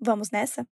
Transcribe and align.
Vamos 0.00 0.30
nessa? 0.30 0.66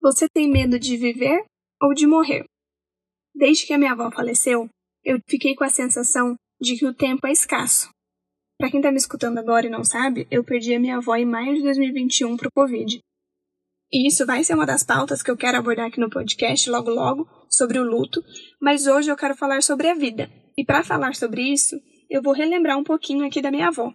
Você 0.00 0.26
tem 0.28 0.50
medo 0.50 0.78
de 0.78 0.96
viver 0.96 1.44
ou 1.82 1.92
de 1.92 2.06
morrer? 2.06 2.44
Desde 3.34 3.66
que 3.66 3.74
a 3.74 3.78
minha 3.78 3.92
avó 3.92 4.10
faleceu, 4.10 4.68
eu 5.04 5.20
fiquei 5.28 5.54
com 5.54 5.64
a 5.64 5.68
sensação 5.68 6.34
de 6.60 6.76
que 6.76 6.86
o 6.86 6.94
tempo 6.94 7.26
é 7.26 7.32
escasso. 7.32 7.90
Para 8.58 8.70
quem 8.70 8.80
está 8.80 8.90
me 8.90 8.96
escutando 8.96 9.38
agora 9.38 9.66
e 9.66 9.70
não 9.70 9.84
sabe, 9.84 10.26
eu 10.30 10.42
perdi 10.42 10.74
a 10.74 10.80
minha 10.80 10.96
avó 10.96 11.14
em 11.14 11.24
maio 11.24 11.54
de 11.54 11.62
2021 11.62 12.36
para 12.36 12.48
o 12.48 12.52
Covid. 12.52 13.00
E 13.92 14.06
isso 14.06 14.26
vai 14.26 14.44
ser 14.44 14.54
uma 14.54 14.66
das 14.66 14.82
pautas 14.82 15.22
que 15.22 15.30
eu 15.30 15.36
quero 15.36 15.56
abordar 15.58 15.86
aqui 15.86 15.98
no 15.98 16.10
podcast 16.10 16.68
logo 16.68 16.90
logo, 16.90 17.26
sobre 17.48 17.78
o 17.78 17.84
luto, 17.84 18.22
mas 18.60 18.86
hoje 18.86 19.10
eu 19.10 19.16
quero 19.16 19.34
falar 19.34 19.62
sobre 19.62 19.88
a 19.88 19.94
vida. 19.94 20.30
E 20.56 20.64
para 20.64 20.84
falar 20.84 21.14
sobre 21.14 21.42
isso, 21.42 21.80
eu 22.10 22.22
vou 22.22 22.34
relembrar 22.34 22.76
um 22.76 22.84
pouquinho 22.84 23.26
aqui 23.26 23.40
da 23.40 23.50
minha 23.50 23.68
avó. 23.68 23.92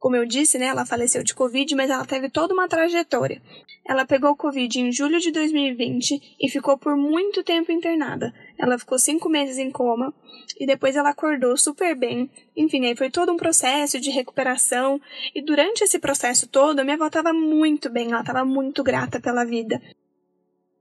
Como 0.00 0.16
eu 0.16 0.24
disse, 0.24 0.58
né, 0.58 0.64
ela 0.64 0.86
faleceu 0.86 1.22
de 1.22 1.34
Covid, 1.34 1.74
mas 1.76 1.90
ela 1.90 2.06
teve 2.06 2.30
toda 2.30 2.54
uma 2.54 2.66
trajetória. 2.66 3.42
Ela 3.86 4.06
pegou 4.06 4.34
Covid 4.34 4.80
em 4.80 4.90
julho 4.90 5.20
de 5.20 5.30
2020 5.30 6.36
e 6.40 6.48
ficou 6.48 6.78
por 6.78 6.96
muito 6.96 7.44
tempo 7.44 7.70
internada. 7.70 8.32
Ela 8.58 8.78
ficou 8.78 8.98
cinco 8.98 9.28
meses 9.28 9.58
em 9.58 9.70
coma 9.70 10.14
e 10.58 10.66
depois 10.66 10.96
ela 10.96 11.10
acordou 11.10 11.54
super 11.54 11.94
bem. 11.94 12.30
Enfim, 12.56 12.86
aí 12.86 12.96
foi 12.96 13.10
todo 13.10 13.30
um 13.30 13.36
processo 13.36 14.00
de 14.00 14.10
recuperação. 14.10 14.98
E 15.34 15.44
durante 15.44 15.84
esse 15.84 15.98
processo 15.98 16.48
todo, 16.48 16.80
a 16.80 16.84
minha 16.84 16.96
avó 16.96 17.08
estava 17.08 17.34
muito 17.34 17.90
bem, 17.90 18.10
ela 18.10 18.20
estava 18.20 18.42
muito 18.42 18.82
grata 18.82 19.20
pela 19.20 19.44
vida. 19.44 19.82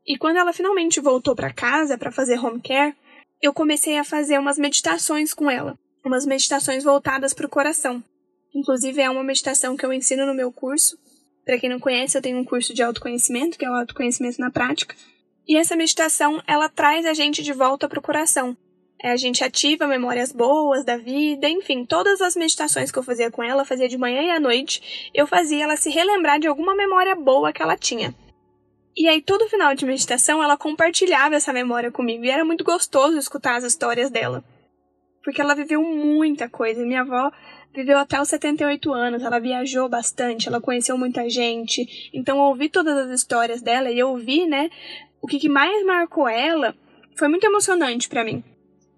E 0.08 0.18
quando 0.18 0.38
ela 0.38 0.54
finalmente 0.54 1.02
voltou 1.02 1.36
para 1.36 1.52
casa 1.52 1.98
para 1.98 2.10
fazer 2.10 2.40
home 2.40 2.62
care, 2.62 2.96
eu 3.42 3.54
comecei 3.54 3.98
a 3.98 4.04
fazer 4.06 4.40
umas 4.40 4.58
meditações 4.58 5.34
com 5.34 5.52
ela, 5.52 5.78
umas 6.06 6.26
meditações 6.26 6.86
voltadas 6.86 7.34
para 7.34 7.46
o 7.46 7.50
coração. 7.50 8.02
Inclusive, 8.54 9.02
é 9.02 9.10
uma 9.10 9.24
meditação 9.24 9.78
que 9.78 9.86
eu 9.86 9.94
ensino 9.94 10.26
no 10.26 10.34
meu 10.34 10.52
curso. 10.52 10.98
Para 11.46 11.58
quem 11.58 11.70
não 11.70 11.80
conhece, 11.80 12.18
eu 12.18 12.22
tenho 12.22 12.38
um 12.38 12.46
curso 12.46 12.74
de 12.74 12.84
autoconhecimento, 12.84 13.58
que 13.58 13.66
é 13.66 13.70
o 13.70 13.76
autoconhecimento 13.76 14.40
na 14.40 14.52
prática. 14.52 14.96
E 15.48 15.58
essa 15.58 15.76
meditação, 15.76 16.42
ela 16.46 16.70
traz 16.70 17.06
a 17.06 17.14
gente 17.14 17.42
de 17.42 17.54
volta 17.54 17.88
para 17.88 18.00
o 18.00 18.04
coração. 18.04 18.56
É, 19.02 19.12
a 19.12 19.18
gente 19.18 19.44
ativa 19.44 19.88
memórias 19.88 20.32
boas 20.32 20.84
da 20.84 20.98
vida, 20.98 21.48
enfim, 21.48 21.86
todas 21.86 22.22
as 22.22 22.36
meditações 22.36 22.92
que 22.92 23.00
eu 23.00 23.04
fazia 23.04 23.32
com 23.32 23.42
ela, 23.42 23.64
fazia 23.64 23.88
de 23.88 23.98
manhã 23.98 24.22
e 24.22 24.30
à 24.30 24.40
noite, 24.40 25.10
eu 25.14 25.26
fazia 25.26 25.64
ela 25.64 25.78
se 25.78 25.90
relembrar 25.90 26.38
de 26.38 26.48
alguma 26.48 26.76
memória 26.76 27.16
boa 27.16 27.54
que 27.54 27.62
ela 27.62 27.78
tinha. 27.78 28.14
E 28.96 29.08
aí, 29.08 29.22
todo 29.22 29.48
final 29.48 29.74
de 29.74 29.86
meditação, 29.86 30.44
ela 30.44 30.58
compartilhava 30.58 31.36
essa 31.36 31.54
memória 31.54 31.90
comigo, 31.90 32.26
e 32.26 32.30
era 32.30 32.44
muito 32.44 32.66
gostoso 32.66 33.18
escutar 33.18 33.56
as 33.56 33.64
histórias 33.64 34.10
dela. 34.10 34.44
Porque 35.24 35.40
ela 35.40 35.56
viveu 35.56 35.82
muita 35.82 36.50
coisa. 36.50 36.86
Minha 36.86 37.02
avó 37.02 37.32
viveu 37.74 37.98
até 37.98 38.20
os 38.22 38.28
78 38.30 38.92
anos, 38.92 39.24
ela 39.24 39.40
viajou 39.40 39.88
bastante, 39.88 40.48
ela 40.48 40.62
conheceu 40.62 40.98
muita 40.98 41.30
gente. 41.30 42.10
Então, 42.14 42.38
ouvir 42.40 42.70
todas 42.70 42.98
as 42.98 43.12
histórias 43.12 43.62
dela 43.62 43.92
e 43.92 44.02
ouvir, 44.04 44.48
né, 44.48 44.70
o 45.22 45.28
que, 45.28 45.40
que 45.40 45.50
mais 45.50 45.86
marcou 45.86 46.28
ela 46.28 46.76
foi 47.16 47.28
muito 47.28 47.46
emocionante 47.46 48.08
para 48.08 48.24
mim. 48.24 48.44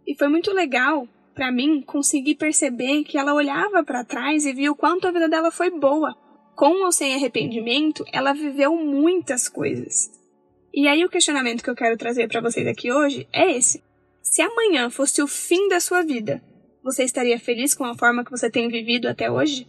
E 0.05 0.15
foi 0.15 0.27
muito 0.27 0.51
legal 0.53 1.07
para 1.33 1.51
mim 1.51 1.81
conseguir 1.81 2.35
perceber 2.35 3.03
que 3.03 3.17
ela 3.17 3.33
olhava 3.33 3.83
para 3.83 4.03
trás 4.03 4.45
e 4.45 4.53
viu 4.53 4.73
o 4.73 4.75
quanto 4.75 5.07
a 5.07 5.11
vida 5.11 5.27
dela 5.27 5.51
foi 5.51 5.69
boa. 5.69 6.15
Com 6.55 6.83
ou 6.85 6.91
sem 6.91 7.15
arrependimento, 7.15 8.05
ela 8.11 8.33
viveu 8.33 8.75
muitas 8.75 9.47
coisas. 9.47 10.11
E 10.73 10.87
aí 10.87 11.03
o 11.03 11.09
questionamento 11.09 11.63
que 11.63 11.69
eu 11.69 11.75
quero 11.75 11.97
trazer 11.97 12.27
para 12.27 12.41
vocês 12.41 12.67
aqui 12.67 12.91
hoje 12.91 13.27
é 13.33 13.51
esse: 13.51 13.83
se 14.21 14.41
amanhã 14.41 14.89
fosse 14.89 15.21
o 15.21 15.27
fim 15.27 15.67
da 15.67 15.79
sua 15.79 16.03
vida, 16.03 16.41
você 16.83 17.03
estaria 17.03 17.39
feliz 17.39 17.73
com 17.73 17.85
a 17.85 17.95
forma 17.95 18.23
que 18.23 18.31
você 18.31 18.49
tem 18.49 18.67
vivido 18.67 19.07
até 19.07 19.29
hoje? 19.29 19.67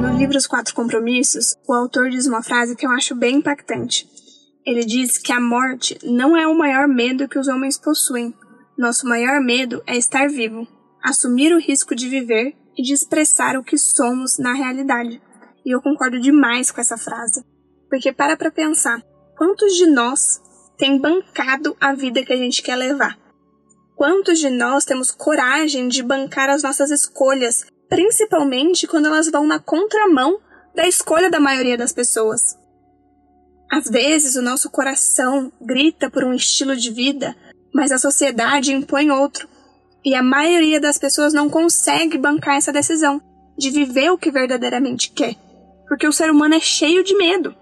No 0.00 0.16
livro 0.16 0.36
Os 0.36 0.46
Quatro 0.46 0.74
Compromissos, 0.74 1.54
o 1.68 1.72
autor 1.72 2.08
diz 2.08 2.26
uma 2.26 2.42
frase 2.42 2.74
que 2.74 2.86
eu 2.86 2.90
acho 2.90 3.14
bem 3.14 3.36
impactante. 3.36 4.08
Ele 4.64 4.84
diz 4.84 5.18
que 5.18 5.32
a 5.32 5.40
morte 5.40 5.98
não 6.02 6.36
é 6.36 6.46
o 6.46 6.56
maior 6.56 6.88
medo 6.88 7.28
que 7.28 7.38
os 7.38 7.48
homens 7.48 7.76
possuem. 7.76 8.34
Nosso 8.78 9.06
maior 9.06 9.40
medo 9.40 9.82
é 9.86 9.96
estar 9.96 10.28
vivo, 10.28 10.66
assumir 11.02 11.52
o 11.52 11.60
risco 11.60 11.94
de 11.94 12.08
viver 12.08 12.56
e 12.76 12.82
de 12.82 12.94
expressar 12.94 13.56
o 13.56 13.62
que 13.62 13.76
somos 13.76 14.38
na 14.38 14.54
realidade. 14.54 15.20
E 15.64 15.70
eu 15.70 15.82
concordo 15.82 16.18
demais 16.18 16.70
com 16.70 16.80
essa 16.80 16.96
frase. 16.96 17.44
Porque 17.90 18.12
para 18.12 18.36
pra 18.36 18.50
pensar, 18.50 19.02
quantos 19.36 19.74
de 19.76 19.86
nós 19.86 20.40
tem 20.76 20.98
bancado 20.98 21.76
a 21.80 21.94
vida 21.94 22.24
que 22.24 22.32
a 22.32 22.36
gente 22.36 22.62
quer 22.62 22.76
levar. 22.76 23.18
Quantos 23.96 24.38
de 24.38 24.50
nós 24.50 24.84
temos 24.84 25.10
coragem 25.10 25.88
de 25.88 26.02
bancar 26.02 26.50
as 26.50 26.62
nossas 26.62 26.90
escolhas, 26.90 27.64
principalmente 27.88 28.86
quando 28.86 29.06
elas 29.06 29.30
vão 29.30 29.46
na 29.46 29.58
contramão 29.58 30.40
da 30.74 30.86
escolha 30.86 31.30
da 31.30 31.38
maioria 31.38 31.76
das 31.76 31.92
pessoas? 31.92 32.58
Às 33.70 33.88
vezes 33.88 34.36
o 34.36 34.42
nosso 34.42 34.70
coração 34.70 35.52
grita 35.60 36.10
por 36.10 36.24
um 36.24 36.34
estilo 36.34 36.76
de 36.76 36.90
vida, 36.90 37.36
mas 37.72 37.92
a 37.92 37.98
sociedade 37.98 38.72
impõe 38.72 39.10
outro, 39.10 39.48
e 40.04 40.14
a 40.14 40.22
maioria 40.22 40.80
das 40.80 40.98
pessoas 40.98 41.32
não 41.32 41.48
consegue 41.48 42.18
bancar 42.18 42.56
essa 42.56 42.72
decisão 42.72 43.22
de 43.56 43.70
viver 43.70 44.10
o 44.10 44.18
que 44.18 44.30
verdadeiramente 44.30 45.10
quer, 45.10 45.34
porque 45.88 46.06
o 46.06 46.12
ser 46.12 46.30
humano 46.30 46.54
é 46.54 46.60
cheio 46.60 47.02
de 47.02 47.16
medo. 47.16 47.54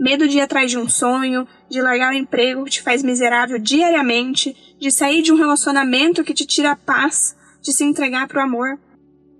Medo 0.00 0.28
de 0.28 0.38
ir 0.38 0.40
atrás 0.40 0.70
de 0.70 0.78
um 0.78 0.88
sonho, 0.88 1.46
de 1.68 1.80
largar 1.82 2.12
o 2.12 2.16
emprego 2.16 2.64
que 2.64 2.70
te 2.70 2.82
faz 2.82 3.02
miserável 3.02 3.58
diariamente, 3.58 4.56
de 4.78 4.90
sair 4.90 5.22
de 5.22 5.32
um 5.32 5.36
relacionamento 5.36 6.22
que 6.22 6.34
te 6.34 6.46
tira 6.46 6.72
a 6.72 6.76
paz, 6.76 7.36
de 7.60 7.72
se 7.72 7.84
entregar 7.84 8.28
para 8.28 8.40
o 8.40 8.44
amor. 8.44 8.78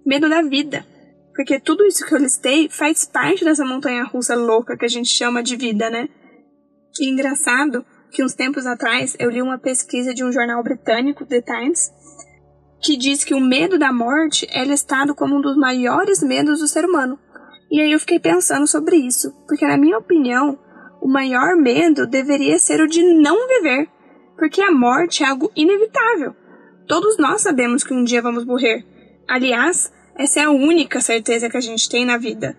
Medo 0.04 0.28
da 0.28 0.42
vida. 0.42 0.84
Porque 1.34 1.60
tudo 1.60 1.86
isso 1.86 2.04
que 2.04 2.12
eu 2.12 2.18
listei 2.18 2.68
faz 2.68 3.04
parte 3.04 3.44
dessa 3.44 3.64
montanha 3.64 4.02
russa 4.02 4.34
louca 4.34 4.76
que 4.76 4.84
a 4.84 4.88
gente 4.88 5.08
chama 5.08 5.42
de 5.42 5.54
vida, 5.54 5.88
né? 5.88 6.08
E 7.00 7.08
engraçado 7.08 7.86
que 8.10 8.24
uns 8.24 8.34
tempos 8.34 8.66
atrás 8.66 9.14
eu 9.18 9.30
li 9.30 9.40
uma 9.40 9.58
pesquisa 9.58 10.12
de 10.12 10.24
um 10.24 10.32
jornal 10.32 10.62
britânico, 10.64 11.24
The 11.24 11.42
Times, 11.42 11.92
que 12.82 12.96
diz 12.96 13.22
que 13.22 13.34
o 13.34 13.40
medo 13.40 13.78
da 13.78 13.92
morte 13.92 14.46
é 14.50 14.64
listado 14.64 15.14
como 15.14 15.36
um 15.36 15.40
dos 15.40 15.56
maiores 15.56 16.22
medos 16.22 16.60
do 16.60 16.66
ser 16.66 16.84
humano. 16.84 17.18
E 17.70 17.80
aí 17.80 17.92
eu 17.92 18.00
fiquei 18.00 18.18
pensando 18.18 18.66
sobre 18.66 18.96
isso, 18.96 19.32
porque 19.46 19.66
na 19.66 19.76
minha 19.76 19.98
opinião, 19.98 20.58
o 21.00 21.08
maior 21.08 21.56
medo 21.56 22.06
deveria 22.06 22.58
ser 22.58 22.80
o 22.80 22.86
de 22.88 23.02
não 23.02 23.46
viver, 23.46 23.88
porque 24.36 24.62
a 24.62 24.72
morte 24.72 25.22
é 25.22 25.26
algo 25.26 25.50
inevitável. 25.54 26.34
Todos 26.86 27.18
nós 27.18 27.42
sabemos 27.42 27.84
que 27.84 27.92
um 27.92 28.02
dia 28.02 28.22
vamos 28.22 28.44
morrer. 28.44 28.84
Aliás, 29.28 29.92
essa 30.16 30.40
é 30.40 30.44
a 30.44 30.50
única 30.50 31.00
certeza 31.00 31.50
que 31.50 31.56
a 31.56 31.60
gente 31.60 31.88
tem 31.88 32.04
na 32.04 32.16
vida. 32.16 32.56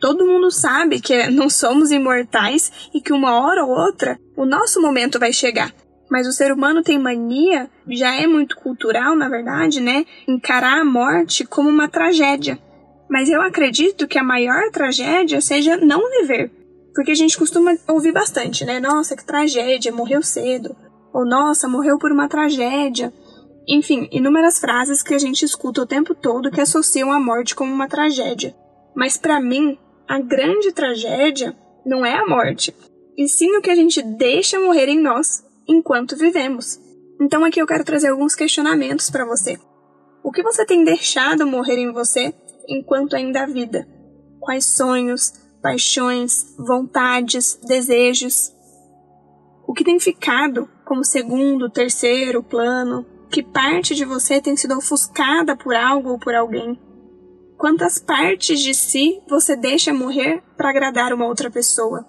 Todo 0.00 0.26
mundo 0.26 0.50
sabe 0.50 1.00
que 1.00 1.28
não 1.30 1.48
somos 1.48 1.92
imortais 1.92 2.90
e 2.92 3.00
que 3.00 3.12
uma 3.12 3.40
hora 3.40 3.64
ou 3.64 3.70
outra 3.70 4.18
o 4.36 4.44
nosso 4.44 4.82
momento 4.82 5.18
vai 5.18 5.32
chegar. 5.32 5.72
Mas 6.10 6.26
o 6.26 6.32
ser 6.32 6.52
humano 6.52 6.82
tem 6.82 6.98
mania, 6.98 7.70
já 7.88 8.14
é 8.14 8.26
muito 8.26 8.56
cultural, 8.56 9.16
na 9.16 9.28
verdade, 9.28 9.80
né? 9.80 10.04
Encarar 10.28 10.80
a 10.80 10.84
morte 10.84 11.44
como 11.44 11.68
uma 11.68 11.88
tragédia. 11.88 12.58
Mas 13.08 13.28
eu 13.28 13.40
acredito 13.42 14.08
que 14.08 14.18
a 14.18 14.24
maior 14.24 14.70
tragédia 14.70 15.40
seja 15.40 15.76
não 15.76 16.00
viver. 16.20 16.50
Porque 16.94 17.10
a 17.10 17.14
gente 17.14 17.36
costuma 17.36 17.76
ouvir 17.88 18.12
bastante, 18.12 18.64
né? 18.64 18.80
Nossa, 18.80 19.16
que 19.16 19.24
tragédia, 19.24 19.92
morreu 19.92 20.22
cedo. 20.22 20.74
Ou 21.12 21.24
nossa, 21.26 21.68
morreu 21.68 21.98
por 21.98 22.12
uma 22.12 22.28
tragédia. 22.28 23.12
Enfim, 23.68 24.08
inúmeras 24.12 24.58
frases 24.58 25.02
que 25.02 25.14
a 25.14 25.18
gente 25.18 25.44
escuta 25.44 25.82
o 25.82 25.86
tempo 25.86 26.14
todo 26.14 26.50
que 26.50 26.60
associam 26.60 27.10
a 27.10 27.18
morte 27.18 27.54
como 27.54 27.72
uma 27.72 27.88
tragédia. 27.88 28.54
Mas 28.94 29.16
para 29.16 29.40
mim, 29.40 29.78
a 30.08 30.20
grande 30.20 30.70
tragédia 30.72 31.56
não 31.84 32.04
é 32.04 32.14
a 32.14 32.26
morte, 32.26 32.74
e 33.16 33.28
sim 33.28 33.56
o 33.56 33.62
que 33.62 33.70
a 33.70 33.74
gente 33.74 34.02
deixa 34.02 34.60
morrer 34.60 34.88
em 34.88 35.00
nós 35.00 35.42
enquanto 35.66 36.16
vivemos. 36.16 36.78
Então 37.20 37.44
aqui 37.44 37.60
eu 37.60 37.66
quero 37.66 37.84
trazer 37.84 38.08
alguns 38.08 38.34
questionamentos 38.34 39.08
para 39.08 39.24
você. 39.24 39.58
O 40.22 40.30
que 40.30 40.42
você 40.42 40.64
tem 40.66 40.84
deixado 40.84 41.46
morrer 41.46 41.78
em 41.78 41.92
você 41.92 42.34
enquanto 42.68 43.14
ainda 43.16 43.42
há 43.42 43.46
vida? 43.46 43.86
Quais 44.40 44.66
sonhos, 44.66 45.32
paixões, 45.62 46.54
vontades, 46.58 47.58
desejos? 47.66 48.52
O 49.66 49.72
que 49.72 49.84
tem 49.84 49.98
ficado 49.98 50.68
como 50.84 51.04
segundo, 51.04 51.70
terceiro 51.70 52.42
plano? 52.42 53.06
Que 53.30 53.42
parte 53.42 53.94
de 53.94 54.04
você 54.04 54.40
tem 54.40 54.56
sido 54.56 54.76
ofuscada 54.76 55.56
por 55.56 55.74
algo 55.74 56.10
ou 56.10 56.18
por 56.18 56.34
alguém? 56.34 56.78
Quantas 57.56 57.98
partes 57.98 58.60
de 58.60 58.74
si 58.74 59.22
você 59.28 59.56
deixa 59.56 59.92
morrer 59.92 60.42
para 60.56 60.70
agradar 60.70 61.12
uma 61.12 61.26
outra 61.26 61.50
pessoa? 61.50 62.06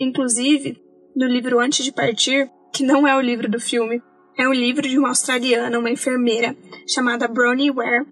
Inclusive, 0.00 0.80
no 1.14 1.26
livro 1.26 1.60
Antes 1.60 1.84
de 1.84 1.92
Partir, 1.92 2.50
que 2.72 2.84
não 2.84 3.06
é 3.06 3.14
o 3.16 3.20
livro 3.20 3.48
do 3.48 3.60
filme, 3.60 4.02
é 4.36 4.48
um 4.48 4.52
livro 4.52 4.88
de 4.88 4.98
uma 4.98 5.08
australiana, 5.08 5.78
uma 5.78 5.90
enfermeira, 5.90 6.56
chamada 6.86 7.28
Bronnie 7.28 7.70
Ware, 7.70 8.06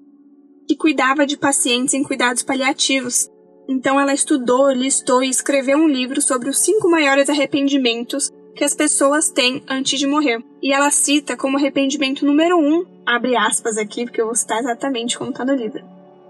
que 0.66 0.76
cuidava 0.76 1.26
de 1.26 1.36
pacientes 1.36 1.94
em 1.94 2.02
cuidados 2.02 2.42
paliativos. 2.42 3.28
Então 3.69 3.98
ela 3.98 4.14
estudou, 4.14 4.70
listou 4.72 5.22
e 5.22 5.28
escreveu 5.28 5.78
um 5.78 5.88
livro 5.88 6.20
sobre 6.20 6.48
os 6.48 6.58
cinco 6.58 6.88
maiores 6.88 7.28
arrependimentos 7.28 8.30
que 8.54 8.64
as 8.64 8.74
pessoas 8.74 9.30
têm 9.30 9.62
antes 9.69 9.98
de 9.98 10.06
morrer. 10.06 10.42
E 10.62 10.72
ela 10.72 10.90
cita 10.90 11.36
como 11.36 11.56
arrependimento 11.56 12.25
número 12.25 12.58
um, 12.58 12.84
abre 13.06 13.36
aspas 13.36 13.76
aqui, 13.76 14.04
porque 14.04 14.20
eu 14.20 14.26
vou 14.26 14.34
citar 14.34 14.60
exatamente 14.60 15.18
como 15.18 15.30
está 15.30 15.44
no 15.44 15.54
livro. 15.54 15.82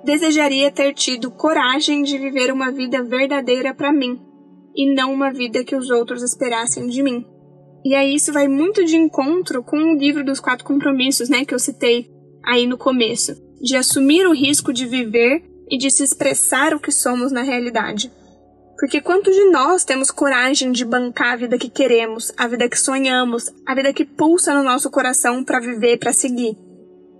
Desejaria 0.04 0.70
ter 0.70 0.94
tido 0.94 1.30
coragem 1.30 2.02
de 2.02 2.18
viver 2.18 2.52
uma 2.52 2.70
vida 2.70 3.02
verdadeira 3.02 3.74
para 3.74 3.92
mim, 3.92 4.20
e 4.74 4.92
não 4.94 5.12
uma 5.12 5.32
vida 5.32 5.64
que 5.64 5.76
os 5.76 5.90
outros 5.90 6.22
esperassem 6.22 6.86
de 6.86 7.02
mim. 7.02 7.26
E 7.84 7.94
aí 7.94 8.14
isso 8.14 8.32
vai 8.32 8.46
muito 8.46 8.84
de 8.84 8.96
encontro 8.96 9.62
com 9.62 9.76
o 9.76 9.96
livro 9.96 10.24
dos 10.24 10.38
quatro 10.38 10.64
compromissos, 10.64 11.28
né, 11.28 11.44
que 11.44 11.54
eu 11.54 11.58
citei 11.58 12.10
aí 12.44 12.66
no 12.66 12.78
começo, 12.78 13.34
de 13.60 13.76
assumir 13.76 14.26
o 14.26 14.34
risco 14.34 14.72
de 14.72 14.86
viver 14.86 15.42
e 15.70 15.78
de 15.78 15.90
se 15.90 16.02
expressar 16.02 16.74
o 16.74 16.80
que 16.80 16.92
somos 16.92 17.32
na 17.32 17.42
realidade. 17.42 18.12
Porque 18.78 19.00
quantos 19.00 19.34
de 19.34 19.44
nós 19.50 19.84
temos 19.84 20.10
coragem 20.10 20.72
de 20.72 20.84
bancar 20.84 21.34
a 21.34 21.36
vida 21.36 21.56
que 21.56 21.70
queremos, 21.70 22.32
a 22.36 22.48
vida 22.48 22.68
que 22.68 22.78
sonhamos, 22.78 23.48
a 23.66 23.74
vida 23.74 23.92
que 23.92 24.04
pulsa 24.04 24.54
no 24.54 24.64
nosso 24.64 24.90
coração 24.90 25.44
para 25.44 25.60
viver, 25.60 25.98
para 25.98 26.12
seguir? 26.12 26.56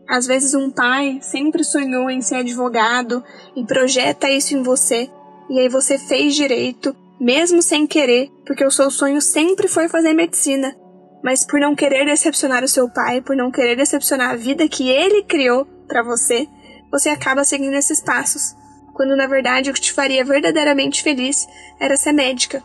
Às 0.08 0.26
vezes 0.26 0.54
um 0.54 0.70
pai 0.70 1.20
sempre 1.22 1.62
sonhou 1.62 2.10
em 2.10 2.20
ser 2.20 2.36
advogado 2.36 3.22
e 3.56 3.64
projeta 3.64 4.28
isso 4.28 4.56
em 4.56 4.62
você, 4.62 5.08
e 5.48 5.60
aí 5.60 5.68
você 5.68 5.98
fez 5.98 6.34
direito 6.34 6.96
mesmo 7.22 7.62
sem 7.62 7.86
querer, 7.86 8.32
porque 8.44 8.64
o 8.64 8.70
seu 8.70 8.90
sonho 8.90 9.22
sempre 9.22 9.68
foi 9.68 9.88
fazer 9.88 10.12
medicina. 10.12 10.74
Mas 11.22 11.46
por 11.46 11.60
não 11.60 11.72
querer 11.72 12.04
decepcionar 12.04 12.64
o 12.64 12.68
seu 12.68 12.88
pai, 12.90 13.20
por 13.20 13.36
não 13.36 13.48
querer 13.48 13.76
decepcionar 13.76 14.30
a 14.30 14.36
vida 14.36 14.68
que 14.68 14.90
ele 14.90 15.22
criou 15.22 15.64
para 15.86 16.02
você, 16.02 16.48
você 16.90 17.10
acaba 17.10 17.44
seguindo 17.44 17.74
esses 17.74 18.00
passos, 18.00 18.56
quando 18.92 19.14
na 19.14 19.28
verdade 19.28 19.70
o 19.70 19.72
que 19.72 19.80
te 19.80 19.92
faria 19.92 20.24
verdadeiramente 20.24 21.00
feliz 21.00 21.46
era 21.78 21.96
ser 21.96 22.10
médica. 22.10 22.60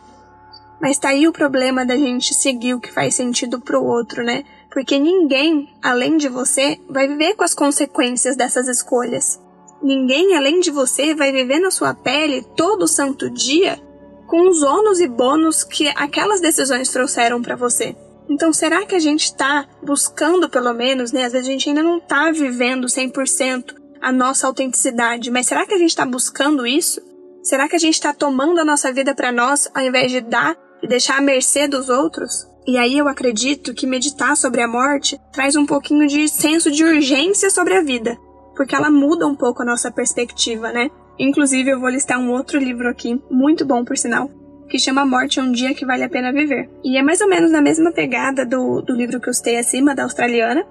Mas 0.80 0.98
tá 0.98 1.10
aí 1.10 1.28
o 1.28 1.32
problema 1.32 1.86
da 1.86 1.96
gente 1.96 2.34
seguir 2.34 2.74
o 2.74 2.80
que 2.80 2.90
faz 2.90 3.14
sentido 3.14 3.60
pro 3.60 3.84
outro, 3.84 4.24
né? 4.24 4.42
Porque 4.72 4.98
ninguém, 4.98 5.72
além 5.80 6.16
de 6.16 6.28
você, 6.28 6.80
vai 6.90 7.06
viver 7.06 7.34
com 7.34 7.44
as 7.44 7.54
consequências 7.54 8.34
dessas 8.34 8.66
escolhas. 8.66 9.40
Ninguém, 9.80 10.36
além 10.36 10.58
de 10.58 10.72
você, 10.72 11.14
vai 11.14 11.30
viver 11.30 11.60
na 11.60 11.70
sua 11.70 11.94
pele 11.94 12.42
todo 12.56 12.88
santo 12.88 13.30
dia 13.30 13.80
com 14.28 14.48
os 14.48 14.62
ônus 14.62 15.00
e 15.00 15.08
bônus 15.08 15.64
que 15.64 15.88
aquelas 15.96 16.40
decisões 16.40 16.90
trouxeram 16.90 17.42
para 17.42 17.56
você. 17.56 17.96
Então, 18.28 18.52
será 18.52 18.84
que 18.84 18.94
a 18.94 19.00
gente 19.00 19.24
está 19.24 19.66
buscando, 19.82 20.50
pelo 20.50 20.72
menos, 20.74 21.10
né? 21.10 21.24
Às 21.24 21.32
vezes 21.32 21.48
a 21.48 21.50
gente 21.50 21.68
ainda 21.70 21.82
não 21.82 21.96
está 21.96 22.30
vivendo 22.30 22.86
100% 22.86 23.74
a 24.00 24.12
nossa 24.12 24.46
autenticidade, 24.46 25.30
mas 25.30 25.46
será 25.46 25.66
que 25.66 25.72
a 25.72 25.78
gente 25.78 25.90
está 25.90 26.04
buscando 26.04 26.66
isso? 26.66 27.00
Será 27.42 27.66
que 27.66 27.74
a 27.74 27.78
gente 27.78 27.94
está 27.94 28.12
tomando 28.12 28.60
a 28.60 28.64
nossa 28.64 28.92
vida 28.92 29.14
para 29.14 29.32
nós 29.32 29.68
ao 29.74 29.82
invés 29.82 30.12
de 30.12 30.20
dar 30.20 30.54
e 30.82 30.86
deixar 30.86 31.18
à 31.18 31.22
mercê 31.22 31.66
dos 31.66 31.88
outros? 31.88 32.46
E 32.66 32.76
aí 32.76 32.98
eu 32.98 33.08
acredito 33.08 33.72
que 33.72 33.86
meditar 33.86 34.36
sobre 34.36 34.60
a 34.60 34.68
morte 34.68 35.18
traz 35.32 35.56
um 35.56 35.64
pouquinho 35.64 36.06
de 36.06 36.28
senso 36.28 36.70
de 36.70 36.84
urgência 36.84 37.48
sobre 37.48 37.74
a 37.74 37.82
vida, 37.82 38.14
porque 38.54 38.76
ela 38.76 38.90
muda 38.90 39.26
um 39.26 39.34
pouco 39.34 39.62
a 39.62 39.64
nossa 39.64 39.90
perspectiva, 39.90 40.70
né? 40.70 40.90
Inclusive, 41.18 41.70
eu 41.70 41.80
vou 41.80 41.88
listar 41.88 42.18
um 42.18 42.30
outro 42.30 42.58
livro 42.58 42.88
aqui, 42.88 43.20
muito 43.30 43.64
bom 43.64 43.84
por 43.84 43.96
sinal, 43.96 44.30
que 44.68 44.78
chama 44.78 45.04
Morte 45.04 45.40
é 45.40 45.42
um 45.42 45.50
Dia 45.50 45.74
que 45.74 45.84
Vale 45.84 46.04
a 46.04 46.08
Pena 46.08 46.32
Viver. 46.32 46.68
E 46.84 46.96
é 46.96 47.02
mais 47.02 47.20
ou 47.20 47.28
menos 47.28 47.50
na 47.50 47.60
mesma 47.60 47.90
pegada 47.90 48.44
do, 48.44 48.82
do 48.82 48.94
livro 48.94 49.20
que 49.20 49.28
eu 49.28 49.34
citei 49.34 49.58
acima, 49.58 49.94
da 49.94 50.04
australiana, 50.04 50.64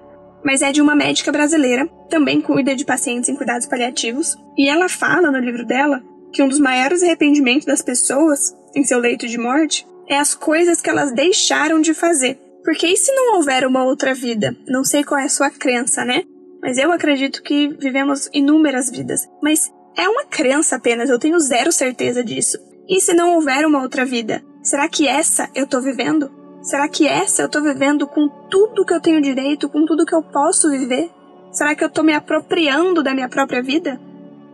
mas 0.44 0.62
é 0.62 0.70
de 0.70 0.80
uma 0.80 0.94
médica 0.94 1.32
brasileira, 1.32 1.86
também 2.08 2.40
cuida 2.40 2.74
de 2.74 2.84
pacientes 2.84 3.28
em 3.28 3.34
cuidados 3.34 3.66
paliativos, 3.66 4.36
e 4.56 4.68
ela 4.68 4.88
fala 4.88 5.30
no 5.30 5.38
livro 5.38 5.66
dela 5.66 6.02
que 6.32 6.42
um 6.42 6.48
dos 6.48 6.60
maiores 6.60 7.02
arrependimentos 7.02 7.66
das 7.66 7.82
pessoas 7.82 8.56
em 8.74 8.84
seu 8.84 8.98
leito 8.98 9.26
de 9.26 9.38
morte 9.38 9.86
é 10.06 10.16
as 10.16 10.34
coisas 10.34 10.80
que 10.80 10.88
elas 10.88 11.12
deixaram 11.12 11.80
de 11.80 11.92
fazer. 11.92 12.38
Porque 12.64 12.86
e 12.86 12.96
se 12.96 13.12
não 13.12 13.36
houver 13.36 13.66
uma 13.66 13.84
outra 13.84 14.14
vida? 14.14 14.56
Não 14.66 14.84
sei 14.84 15.04
qual 15.04 15.20
é 15.20 15.24
a 15.24 15.28
sua 15.28 15.50
crença, 15.50 16.04
né? 16.04 16.22
Mas 16.60 16.76
eu 16.76 16.92
acredito 16.92 17.42
que 17.42 17.68
vivemos 17.68 18.28
inúmeras 18.32 18.90
vidas. 18.90 19.28
Mas 19.42 19.72
é 19.96 20.08
uma 20.08 20.24
crença 20.24 20.76
apenas, 20.76 21.10
eu 21.10 21.18
tenho 21.18 21.38
zero 21.40 21.72
certeza 21.72 22.22
disso. 22.22 22.58
E 22.88 23.00
se 23.00 23.12
não 23.12 23.34
houver 23.34 23.66
uma 23.66 23.82
outra 23.82 24.04
vida? 24.04 24.42
Será 24.62 24.88
que 24.88 25.06
essa 25.06 25.48
eu 25.54 25.66
tô 25.66 25.80
vivendo? 25.80 26.30
Será 26.62 26.88
que 26.88 27.06
essa 27.06 27.42
eu 27.42 27.48
tô 27.48 27.62
vivendo 27.62 28.06
com 28.06 28.28
tudo 28.50 28.84
que 28.84 28.92
eu 28.92 29.00
tenho 29.00 29.20
direito, 29.20 29.68
com 29.68 29.84
tudo 29.84 30.06
que 30.06 30.14
eu 30.14 30.22
posso 30.22 30.70
viver? 30.70 31.10
Será 31.52 31.74
que 31.74 31.84
eu 31.84 31.90
tô 31.90 32.02
me 32.02 32.12
apropriando 32.12 33.02
da 33.02 33.14
minha 33.14 33.28
própria 33.28 33.62
vida? 33.62 34.00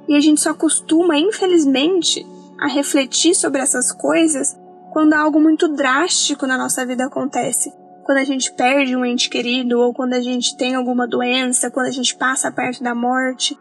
E 0.08 0.16
a 0.16 0.20
gente 0.20 0.40
só 0.40 0.52
costuma, 0.54 1.18
infelizmente, 1.18 2.26
a 2.60 2.68
refletir 2.68 3.34
sobre 3.34 3.60
essas 3.60 3.90
coisas 3.90 4.56
quando 4.92 5.14
algo 5.14 5.40
muito 5.40 5.66
drástico 5.68 6.46
na 6.46 6.56
nossa 6.56 6.86
vida 6.86 7.06
acontece. 7.06 7.72
Quando 8.04 8.18
a 8.18 8.24
gente 8.24 8.52
perde 8.52 8.94
um 8.94 9.04
ente 9.04 9.30
querido, 9.30 9.80
ou 9.80 9.94
quando 9.94 10.12
a 10.12 10.20
gente 10.20 10.56
tem 10.56 10.74
alguma 10.74 11.06
doença, 11.06 11.70
quando 11.70 11.86
a 11.86 11.90
gente 11.90 12.14
passa 12.14 12.52
perto 12.52 12.82
da 12.82 12.94
morte 12.94 13.58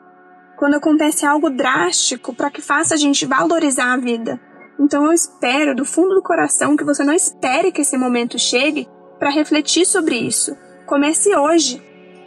quando 0.64 0.76
acontece 0.76 1.26
algo 1.26 1.50
drástico 1.50 2.34
para 2.34 2.50
que 2.50 2.62
faça 2.62 2.94
a 2.94 2.98
gente 2.98 3.26
valorizar 3.26 3.92
a 3.92 3.98
vida. 3.98 4.40
Então 4.80 5.06
eu 5.06 5.12
espero 5.12 5.76
do 5.76 5.84
fundo 5.84 6.16
do 6.16 6.24
coração 6.24 6.78
que 6.78 6.86
você 6.86 7.04
não 7.04 7.12
espere 7.12 7.70
que 7.70 7.82
esse 7.82 7.98
momento 7.98 8.40
chegue 8.40 8.88
para 9.20 9.30
refletir 9.30 9.86
sobre 9.86 10.16
isso. 10.16 10.56
Comece 10.86 11.36
hoje. 11.36 11.84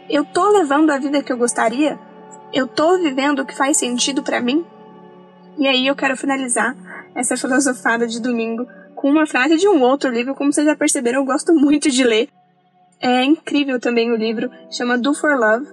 Eu 0.07 0.23
tô 0.23 0.51
levando 0.51 0.91
a 0.91 0.99
vida 0.99 1.23
que 1.23 1.33
eu 1.33 1.37
gostaria? 1.37 1.97
Eu 2.53 2.67
tô 2.67 2.99
vivendo 2.99 3.39
o 3.39 3.45
que 3.45 3.57
faz 3.57 3.77
sentido 3.77 4.21
para 4.21 4.39
mim? 4.39 4.63
E 5.57 5.67
aí 5.67 5.87
eu 5.87 5.95
quero 5.95 6.15
finalizar 6.15 6.77
essa 7.15 7.35
filosofada 7.35 8.05
de 8.05 8.21
domingo 8.21 8.67
com 8.93 9.09
uma 9.09 9.25
frase 9.25 9.57
de 9.57 9.67
um 9.67 9.81
outro 9.81 10.11
livro, 10.11 10.35
como 10.35 10.53
vocês 10.53 10.67
já 10.67 10.75
perceberam, 10.75 11.21
eu 11.21 11.25
gosto 11.25 11.55
muito 11.55 11.89
de 11.89 12.03
ler. 12.03 12.29
É 13.01 13.23
incrível 13.23 13.79
também 13.79 14.11
o 14.11 14.15
livro, 14.15 14.51
chama 14.69 14.95
Do 14.95 15.15
for 15.15 15.35
Love, 15.35 15.65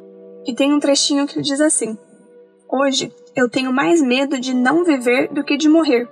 e 0.46 0.54
tem 0.54 0.72
um 0.72 0.80
trechinho 0.80 1.26
que 1.26 1.42
diz 1.42 1.60
assim: 1.60 1.98
Hoje, 2.76 3.12
eu 3.36 3.48
tenho 3.48 3.72
mais 3.72 4.02
medo 4.02 4.36
de 4.36 4.52
não 4.52 4.84
viver 4.84 5.32
do 5.32 5.44
que 5.44 5.56
de 5.56 5.68
morrer, 5.68 6.08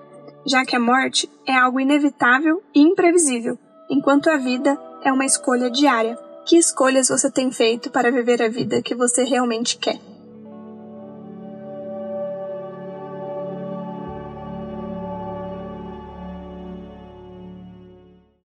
já 0.46 0.64
que 0.64 0.76
a 0.76 0.78
morte 0.78 1.28
é 1.44 1.52
algo 1.52 1.80
inevitável 1.80 2.62
e 2.72 2.80
imprevisível, 2.80 3.58
enquanto 3.90 4.30
a 4.30 4.36
vida 4.36 4.78
é 5.02 5.12
uma 5.12 5.24
escolha 5.24 5.68
diária. 5.68 6.16
Que 6.46 6.56
escolhas 6.56 7.08
você 7.08 7.28
tem 7.28 7.50
feito 7.50 7.90
para 7.90 8.12
viver 8.12 8.40
a 8.40 8.48
vida 8.48 8.80
que 8.80 8.94
você 8.94 9.24
realmente 9.24 9.76
quer? 9.76 9.98